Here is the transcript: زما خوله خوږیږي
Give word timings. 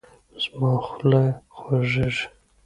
زما 0.43 0.73
خوله 0.85 1.23
خوږیږي 1.57 2.25